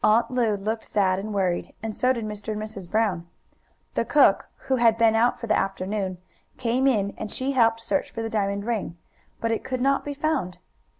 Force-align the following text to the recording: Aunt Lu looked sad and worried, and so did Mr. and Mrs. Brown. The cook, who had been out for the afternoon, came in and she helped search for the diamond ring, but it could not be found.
Aunt 0.00 0.30
Lu 0.30 0.56
looked 0.56 0.84
sad 0.84 1.18
and 1.18 1.34
worried, 1.34 1.74
and 1.82 1.92
so 1.92 2.12
did 2.12 2.24
Mr. 2.24 2.52
and 2.52 2.62
Mrs. 2.62 2.88
Brown. 2.88 3.26
The 3.94 4.04
cook, 4.04 4.46
who 4.68 4.76
had 4.76 4.96
been 4.96 5.16
out 5.16 5.40
for 5.40 5.48
the 5.48 5.58
afternoon, 5.58 6.18
came 6.56 6.86
in 6.86 7.12
and 7.18 7.32
she 7.32 7.50
helped 7.50 7.80
search 7.80 8.12
for 8.12 8.22
the 8.22 8.30
diamond 8.30 8.64
ring, 8.64 8.96
but 9.40 9.50
it 9.50 9.64
could 9.64 9.80
not 9.80 10.04
be 10.04 10.14
found. 10.14 10.58